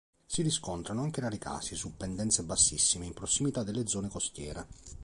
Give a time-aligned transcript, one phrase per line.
[0.25, 4.65] Si riscontrano anche rari casi su pendenze bassissime in prossimità delle zone costiere.